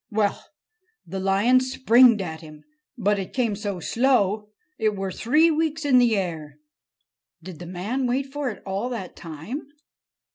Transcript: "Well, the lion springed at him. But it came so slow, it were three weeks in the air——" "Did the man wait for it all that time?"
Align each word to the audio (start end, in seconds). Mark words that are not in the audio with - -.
"Well, 0.09 0.43
the 1.05 1.19
lion 1.19 1.59
springed 1.59 2.23
at 2.23 2.41
him. 2.41 2.63
But 2.97 3.19
it 3.19 3.33
came 3.35 3.55
so 3.55 3.79
slow, 3.79 4.49
it 4.79 4.95
were 4.95 5.11
three 5.11 5.51
weeks 5.51 5.85
in 5.85 5.99
the 5.99 6.17
air——" 6.17 6.57
"Did 7.43 7.59
the 7.59 7.67
man 7.67 8.07
wait 8.07 8.25
for 8.33 8.49
it 8.49 8.63
all 8.65 8.89
that 8.89 9.15
time?" 9.15 9.67